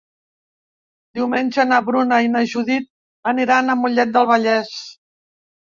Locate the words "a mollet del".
3.71-4.31